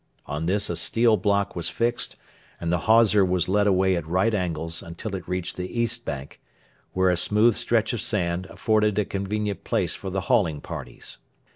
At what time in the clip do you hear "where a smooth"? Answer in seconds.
6.93-7.53